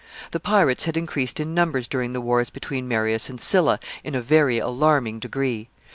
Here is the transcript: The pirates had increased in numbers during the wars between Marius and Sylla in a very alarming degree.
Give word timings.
The 0.31 0.39
pirates 0.39 0.85
had 0.85 0.97
increased 0.97 1.39
in 1.39 1.53
numbers 1.53 1.87
during 1.87 2.11
the 2.13 2.21
wars 2.21 2.49
between 2.49 2.87
Marius 2.87 3.29
and 3.29 3.39
Sylla 3.39 3.79
in 4.03 4.15
a 4.15 4.19
very 4.23 4.57
alarming 4.57 5.19
degree. 5.19 5.69